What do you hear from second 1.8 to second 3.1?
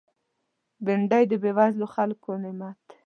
خلکو نعمت دی